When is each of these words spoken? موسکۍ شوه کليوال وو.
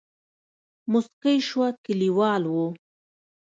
موسکۍ 0.91 1.37
شوه 1.47 1.67
کليوال 1.85 2.43
وو. 2.53 2.65